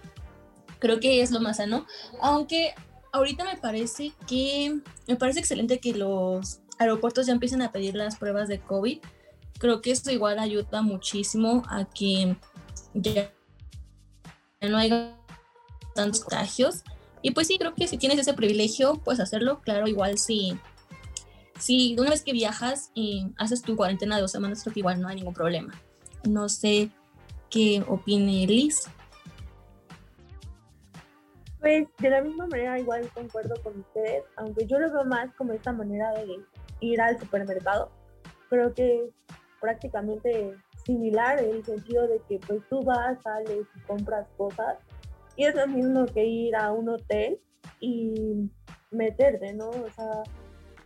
[0.79, 1.87] Creo que es lo más sano,
[2.21, 2.75] aunque
[3.13, 8.17] ahorita me parece que, me parece excelente que los aeropuertos ya empiecen a pedir las
[8.17, 8.99] pruebas de COVID.
[9.59, 12.37] Creo que eso igual ayuda muchísimo a que
[12.93, 13.33] ya
[14.69, 15.17] no haya
[15.95, 16.83] tantos contagios
[17.25, 19.63] y pues sí, creo que si tienes ese privilegio, puedes hacerlo.
[19.63, 20.59] Claro, igual si,
[21.59, 25.01] si una vez que viajas y haces tu cuarentena de dos semanas, creo que igual
[25.01, 25.73] no hay ningún problema.
[26.29, 26.91] No sé
[27.49, 28.91] qué opine Liz.
[31.61, 35.55] Pues de la misma manera igual concuerdo con ustedes, aunque yo lo veo más como
[35.55, 36.41] esta manera de
[36.81, 37.91] ir al supermercado.
[38.51, 39.09] Creo que
[39.63, 40.55] prácticamente
[40.85, 44.79] similar en el sentido de que pues tú vas, sales y compras cosas
[45.37, 47.41] y es lo mismo que ir a un hotel
[47.81, 48.51] y
[48.91, 49.71] meterte, ¿no?
[49.71, 50.23] O sea,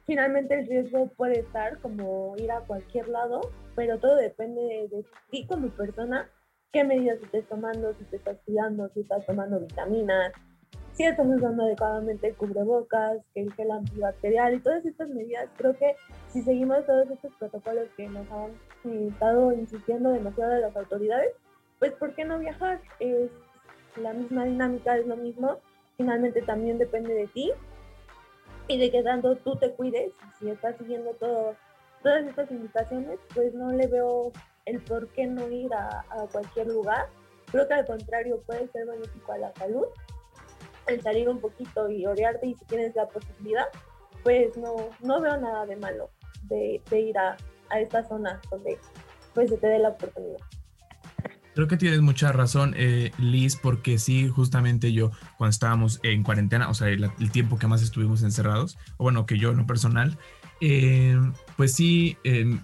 [0.06, 3.40] finalmente el riesgo puede estar como ir a cualquier lado,
[3.74, 6.30] pero todo depende de, ti como persona,
[6.72, 10.32] qué medidas estés tomando, si te estás cuidando, si estás tomando vitaminas,
[10.92, 15.94] si estás usando adecuadamente cubrebocas, que el gel antibacterial y todas estas medidas, creo que
[16.28, 18.52] si seguimos todos estos protocolos que nos han
[18.84, 21.32] eh, estado insistiendo demasiado de las autoridades,
[21.78, 22.80] pues ¿por qué no viajar?
[23.00, 23.30] Es
[23.96, 25.58] la misma dinámica es lo mismo,
[25.96, 27.52] finalmente también depende de ti
[28.68, 31.54] y de que tanto tú te cuides, si estás siguiendo todo,
[32.02, 34.32] todas estas indicaciones, pues no le veo
[34.66, 37.06] el por qué no ir a, a cualquier lugar.
[37.50, 39.86] Creo que al contrario puede ser benéfico a la salud,
[40.86, 43.66] el salir un poquito y orearte y si tienes la posibilidad,
[44.22, 46.10] pues no, no veo nada de malo
[46.42, 47.36] de ir a,
[47.70, 48.78] a estas zonas donde
[49.34, 50.38] pues se te dé la oportunidad.
[51.54, 56.68] Creo que tienes mucha razón, eh, Liz, porque sí, justamente yo, cuando estábamos en cuarentena,
[56.68, 59.66] o sea, el, el tiempo que más estuvimos encerrados, o bueno, que yo en lo
[59.66, 60.16] personal,
[60.60, 61.18] eh,
[61.56, 62.58] pues sí, eh,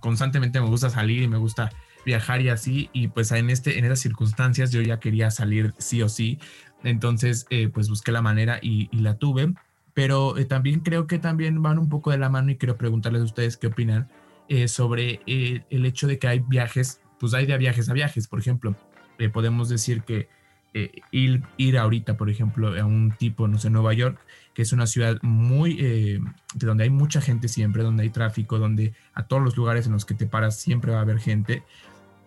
[0.00, 1.70] constantemente me gusta salir y me gusta
[2.06, 6.02] viajar y así, y pues en, este, en esas circunstancias yo ya quería salir sí
[6.02, 6.38] o sí,
[6.84, 9.52] entonces eh, pues busqué la manera y, y la tuve,
[9.96, 13.22] pero eh, también creo que también van un poco de la mano y quiero preguntarles
[13.22, 14.08] a ustedes qué opinan
[14.48, 18.38] eh, sobre el hecho de que hay viajes pues hay de viajes a viajes, por
[18.38, 18.76] ejemplo,
[19.18, 20.28] eh, podemos decir que
[20.74, 24.18] eh, ir, ir, ahorita, por ejemplo, a un tipo, no sé, Nueva York,
[24.52, 26.20] que es una ciudad muy, eh,
[26.54, 29.92] de donde hay mucha gente siempre, donde hay tráfico, donde a todos los lugares en
[29.92, 31.62] los que te paras siempre va a haber gente,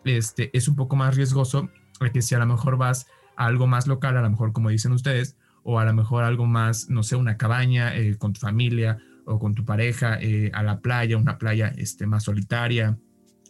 [0.03, 1.69] este, es un poco más riesgoso
[2.13, 4.93] que si a lo mejor vas a algo más local, a lo mejor como dicen
[4.93, 5.35] ustedes,
[5.71, 9.37] o a lo mejor algo más, no sé, una cabaña eh, con tu familia o
[9.37, 12.97] con tu pareja, eh, a la playa, una playa este, más solitaria,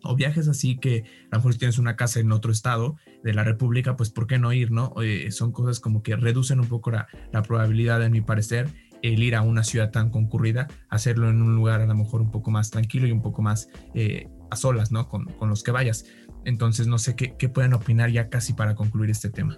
[0.04, 3.34] o viajes así que a lo mejor si tienes una casa en otro estado de
[3.34, 4.94] la República, pues ¿por qué no ir, no?
[5.02, 8.68] Eh, son cosas como que reducen un poco la, la, probabilidad, en mi parecer,
[9.02, 12.32] el ir a una ciudad tan concurrida, hacerlo en un lugar a lo mejor un
[12.32, 13.70] poco más tranquilo y un poco más
[14.52, 15.08] a solas, ¿no?
[15.08, 16.04] Con, con, los que vayas.
[16.44, 19.58] Entonces, no sé qué, qué pueden opinar ya casi para concluir este tema.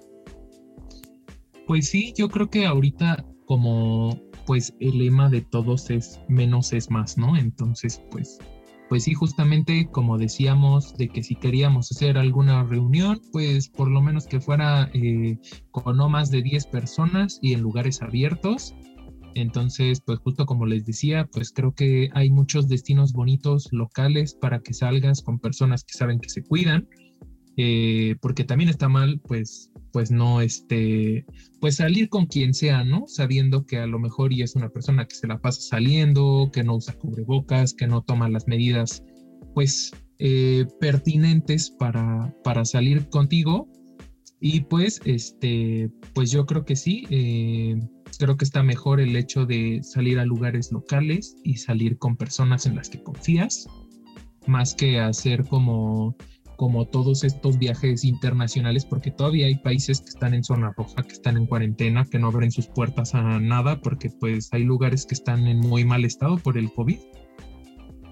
[1.67, 6.89] Pues sí, yo creo que ahorita como pues el lema de todos es menos es
[6.89, 7.37] más, ¿no?
[7.37, 8.39] Entonces, pues
[8.91, 14.01] pues sí, justamente como decíamos, de que si queríamos hacer alguna reunión, pues por lo
[14.01, 15.37] menos que fuera eh,
[15.71, 18.75] con no más de 10 personas y en lugares abiertos.
[19.33, 24.59] Entonces, pues justo como les decía, pues creo que hay muchos destinos bonitos locales para
[24.59, 26.85] que salgas con personas que saben que se cuidan.
[27.55, 31.25] eh, porque también está mal, pues, pues no, este,
[31.59, 33.05] pues salir con quien sea, ¿no?
[33.07, 36.63] Sabiendo que a lo mejor y es una persona que se la pasa saliendo, que
[36.63, 39.03] no usa cubrebocas, que no toma las medidas,
[39.53, 43.67] pues, eh, pertinentes para, para salir contigo.
[44.39, 47.79] Y pues, este, pues yo creo que sí, eh,
[48.17, 52.65] creo que está mejor el hecho de salir a lugares locales y salir con personas
[52.65, 53.67] en las que confías,
[54.47, 56.15] más que hacer como
[56.61, 61.13] como todos estos viajes internacionales, porque todavía hay países que están en zona roja, que
[61.13, 65.15] están en cuarentena, que no abren sus puertas a nada, porque pues hay lugares que
[65.15, 66.99] están en muy mal estado por el COVID.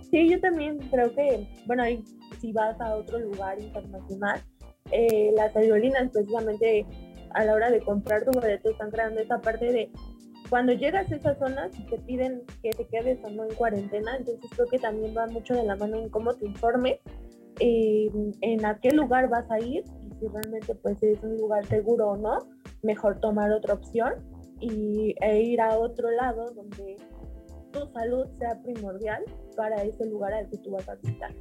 [0.09, 2.03] Sí, yo también creo que, bueno, ahí
[2.41, 4.41] si vas a otro lugar internacional,
[4.91, 6.87] eh, las aerolíneas precisamente
[7.35, 9.91] a la hora de comprar tu boleto están creando esa parte de
[10.49, 14.49] cuando llegas a esas zonas te piden que te quedes o no en cuarentena, entonces
[14.55, 16.97] creo que también va mucho de la mano en cómo te informes
[17.59, 22.11] en a qué lugar vas a ir y si realmente pues es un lugar seguro
[22.11, 22.39] o no,
[22.83, 24.13] mejor tomar otra opción
[24.61, 26.97] y, e ir a otro lado donde
[27.71, 29.23] tu salud sea primordial
[29.55, 31.33] para ese lugar al que tú vas a visitar.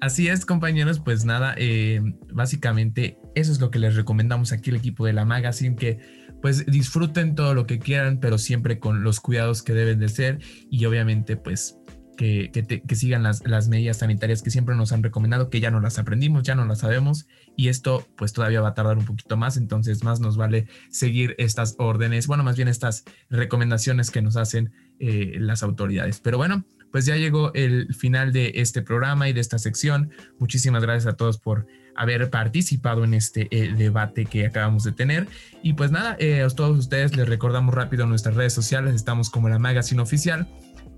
[0.00, 2.00] Así es, compañeros, pues nada, eh,
[2.32, 5.98] básicamente eso es lo que les recomendamos aquí el equipo de la Magazine, que
[6.42, 10.38] pues disfruten todo lo que quieran, pero siempre con los cuidados que deben de ser
[10.70, 11.78] y obviamente pues
[12.16, 12.50] que,
[12.94, 16.42] sigan las, las, medidas sanitarias que siempre nos han recomendado, que ya no las aprendimos,
[16.42, 20.02] ya no las sabemos y esto pues todavía va a tardar un poquito más, entonces
[20.02, 25.36] más nos vale seguir estas órdenes, bueno, más bien estas recomendaciones que nos hacen eh,
[25.38, 26.20] las autoridades.
[26.20, 30.10] Pero bueno, pues ya llegó el final de este programa y de esta sección.
[30.38, 35.28] Muchísimas gracias a todos por haber participado en este eh, debate que acabamos de tener.
[35.62, 39.48] Y pues nada, eh, a todos ustedes les recordamos rápido nuestras redes sociales, estamos como
[39.48, 40.48] la Magazine Oficial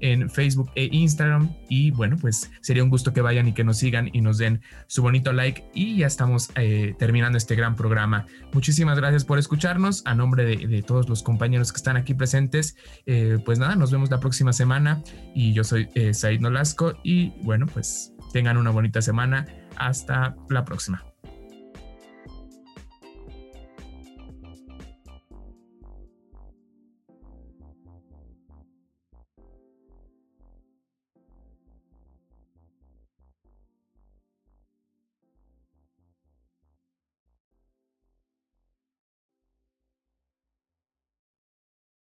[0.01, 1.51] en Facebook e Instagram.
[1.69, 4.61] Y bueno, pues sería un gusto que vayan y que nos sigan y nos den
[4.87, 5.65] su bonito like.
[5.75, 8.27] Y ya estamos eh, terminando este gran programa.
[8.53, 10.03] Muchísimas gracias por escucharnos.
[10.07, 12.77] A nombre de, todos los compañeros que están aquí presentes,
[13.07, 15.03] eh, pues nada, nos vemos la próxima semana.
[15.35, 16.95] Y yo soy eh, Said Nolasco.
[17.03, 19.47] Y bueno, pues tengan una bonita semana.
[19.77, 21.08] Hasta la próxima.